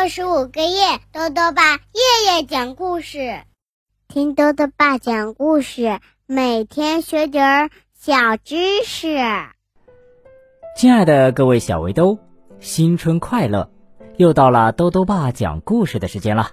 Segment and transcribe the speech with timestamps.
[0.00, 3.42] 六十五个夜，豆豆爸夜夜讲故事，
[4.08, 9.18] 听豆豆爸讲故事，每天学点儿小知识。
[10.74, 12.16] 亲爱的各位小围兜，
[12.60, 13.70] 新春快乐！
[14.16, 16.48] 又到了豆豆爸讲故事的时间了。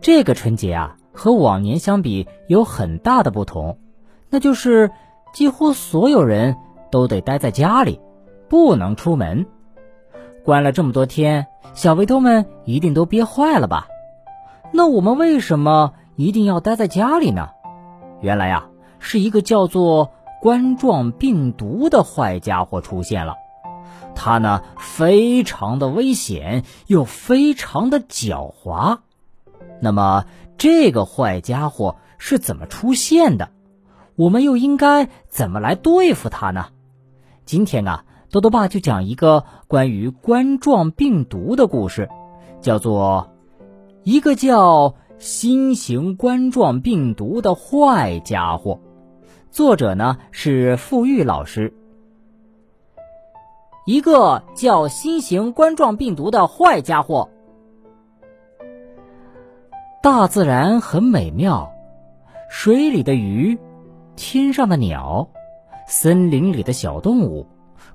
[0.00, 3.78] 这个春节啊，和往年相比有很大的不同，
[4.30, 4.90] 那就是
[5.34, 6.56] 几乎所有人
[6.90, 8.00] 都得待在家里，
[8.48, 9.44] 不能出门。
[10.44, 13.88] 关了这么多天，小围兜们一定都憋坏了吧？
[14.74, 17.48] 那我们为什么一定要待在家里呢？
[18.20, 18.66] 原来呀，
[18.98, 20.12] 是一个叫做
[20.42, 23.36] 冠状病毒的坏家伙出现了。
[24.14, 28.98] 它呢，非常的危险，又非常的狡猾。
[29.80, 30.26] 那么，
[30.58, 33.48] 这个坏家伙是怎么出现的？
[34.14, 36.66] 我们又应该怎么来对付它呢？
[37.46, 38.04] 今天啊。
[38.30, 42.08] 豆豆爸就讲一个关于冠状病毒的故事，
[42.60, 43.30] 叫做
[44.02, 48.80] 《一个叫新型冠状病毒的坏家伙》。
[49.50, 51.72] 作者呢是付玉老师。
[53.86, 57.30] 一个叫新型冠状病毒的坏家伙。
[60.02, 61.70] 大自然很美妙，
[62.50, 63.58] 水里的鱼，
[64.16, 65.28] 天上的鸟，
[65.86, 67.46] 森林里的小动物。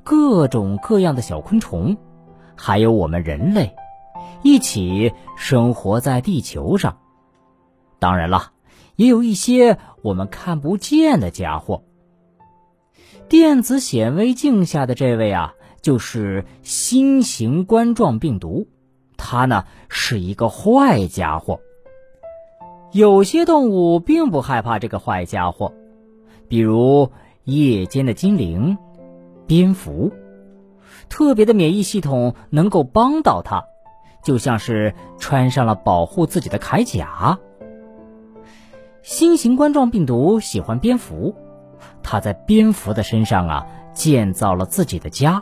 [0.03, 1.97] 各种各样的小昆虫，
[2.55, 3.75] 还有我们人类，
[4.43, 6.97] 一起生活在地球上。
[7.99, 8.51] 当然了，
[8.95, 11.83] 也有一些我们看不见的家伙。
[13.27, 18.67] 电子显微镜下的这位啊，就是新型冠状病毒，
[19.17, 21.59] 它呢是一个坏家伙。
[22.91, 25.73] 有些动物并不害怕这个坏家伙，
[26.47, 27.11] 比如
[27.43, 28.77] 夜间的精灵。
[29.49, 30.13] 蝙蝠，
[31.09, 33.63] 特别的免疫系统能够帮到它，
[34.23, 37.39] 就像是穿上了保护自己的铠甲。
[39.01, 41.33] 新型冠状病毒喜欢蝙蝠，
[42.03, 45.41] 它在蝙蝠的身上啊建造了自己的家，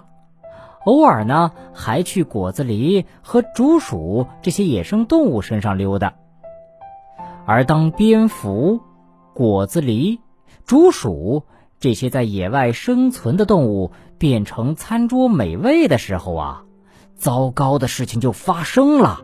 [0.86, 6.14] 偶尔呢还去果子狸和竹鼠这些野生动物身上溜达。
[7.46, 8.80] 而当蝙蝠、
[9.34, 10.20] 果子狸、
[10.66, 11.44] 竹鼠。
[11.80, 16.64] 这些在野外生存的动物变成餐桌美味的时候啊，
[17.16, 19.22] 糟糕的事情就发生了。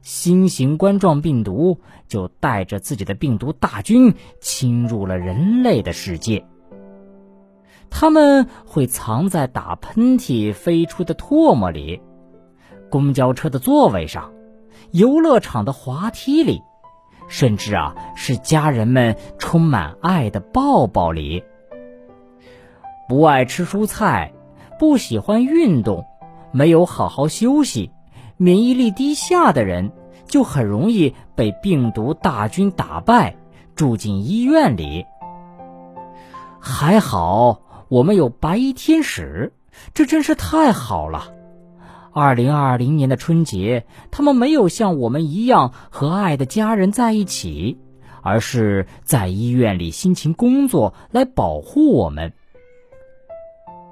[0.00, 6.46] 新型冠状病毒就带着自己的病毒大军侵入了人类的世界。
[7.90, 12.00] 他们会藏在打喷嚏飞出的唾沫里，
[12.90, 14.32] 公交车的座位上，
[14.90, 16.60] 游乐场的滑梯里。
[17.28, 21.42] 甚至啊，是家人们充满爱的抱抱里。
[23.08, 24.32] 不爱吃蔬菜，
[24.78, 26.06] 不喜欢运动，
[26.52, 27.90] 没有好好休息，
[28.36, 29.92] 免疫力低下的人，
[30.26, 33.36] 就很容易被病毒大军打败，
[33.74, 35.04] 住进医院里。
[36.60, 39.52] 还好我们有白衣天使，
[39.92, 41.33] 这真是太好了。
[42.14, 47.76] 二零二零年的春节，他们没有像我们一样和爱的家人在一起，
[48.22, 52.32] 而是在医院里辛勤工作来保护我们。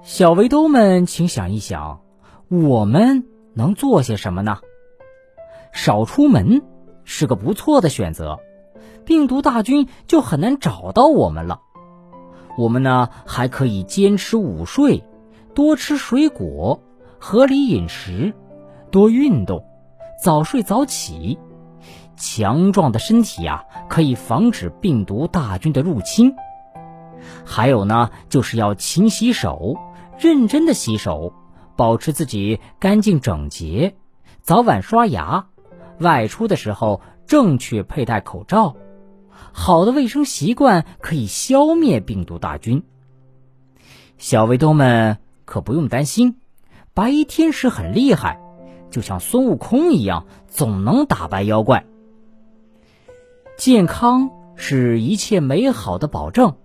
[0.05, 2.00] 小围兜们，请想一想，
[2.49, 3.25] 我们
[3.55, 4.59] 能做些什么呢？
[5.72, 6.62] 少出门
[7.03, 8.39] 是个不错的选择，
[9.04, 11.60] 病毒大军就很难找到我们了。
[12.56, 15.03] 我们呢，还可以坚持午睡，
[15.54, 16.81] 多吃水果。
[17.25, 18.34] 合理饮食，
[18.91, 19.65] 多运动，
[20.21, 21.38] 早睡早起，
[22.16, 26.34] 强壮的身体啊，可以防止病毒大军的入侵。
[27.44, 29.77] 还有呢，就是要勤洗手，
[30.19, 31.33] 认真的洗手，
[31.77, 33.94] 保持自己干净整洁，
[34.41, 35.47] 早晚刷牙，
[36.00, 38.75] 外出的时候正确佩戴口罩。
[39.53, 42.83] 好的卫生习惯可以消灭病毒大军。
[44.18, 46.41] 小卫东们可不用担心。
[46.94, 48.39] 白衣天使很厉害，
[48.91, 51.86] 就像孙悟空一样，总能打败妖怪。
[53.56, 56.56] 健康是一切美好的保证，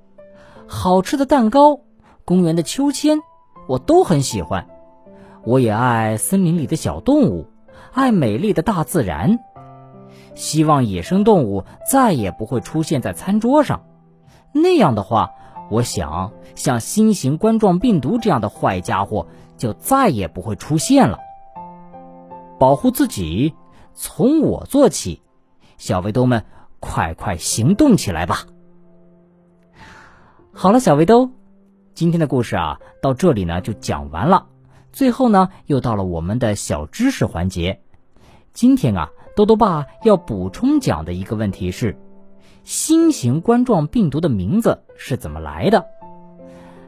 [0.67, 1.79] 好吃的蛋糕、
[2.25, 3.19] 公园的秋千，
[3.69, 4.67] 我都很喜欢。
[5.45, 7.47] 我也爱森林里的小动物，
[7.93, 9.39] 爱美丽的大自然。
[10.35, 13.85] 希望野生动物再也不会出现在餐桌上，
[14.51, 15.31] 那样的话，
[15.71, 19.27] 我想像新型冠状病毒这样的坏家伙。
[19.57, 21.17] 就再也不会出现了。
[22.59, 23.53] 保护自己，
[23.93, 25.21] 从我做起，
[25.77, 26.43] 小围兜们，
[26.79, 28.45] 快快行动起来吧！
[30.53, 31.29] 好了，小围兜，
[31.93, 34.47] 今天的故事啊，到这里呢就讲完了。
[34.91, 37.79] 最后呢，又到了我们的小知识环节。
[38.53, 41.95] 今天啊，豆豆爸要补充讲的一个问题是，
[42.63, 45.85] 新型冠状病毒的名字是怎么来的？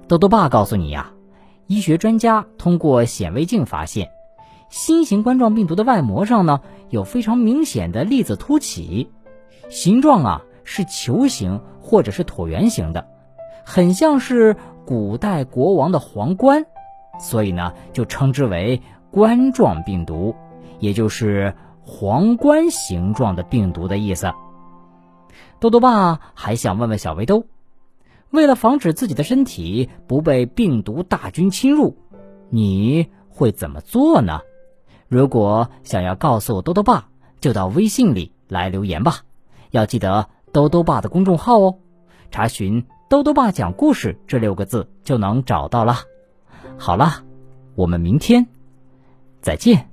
[0.08, 1.14] 豆豆爸告诉你呀，
[1.70, 4.10] 医学专家通过显微镜发现，
[4.72, 9.12] 新型冠状病毒的外膜上呢有非常明显的粒子凸起，
[9.70, 13.08] 形状啊是球形或者是椭圆形的，
[13.64, 16.66] 很像是古代国王的皇冠。
[17.20, 18.82] 所以呢，就称之为
[19.12, 20.36] 冠状病毒，
[20.80, 24.32] 也就是皇冠形状的病毒的意思。
[25.60, 27.46] 豆豆爸还想问问小围兜，
[28.32, 31.98] 为了防止自己的身体不被病毒大军侵入，
[32.50, 34.42] 你会怎么做呢？
[35.08, 37.10] 如果想要告诉豆豆爸，
[37.42, 39.22] 就到微信里来留言吧。
[39.72, 41.78] 要记得豆豆爸的公众号哦，
[42.30, 45.96] 查询“豆豆爸讲故事”这六个字就能找到了。
[46.78, 47.24] 好了，
[47.76, 48.48] 我们明天
[49.42, 49.90] 再见。